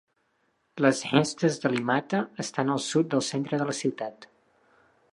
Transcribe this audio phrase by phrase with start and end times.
[0.85, 4.31] Les restes de Limata estan al sud del centre de la ciutat.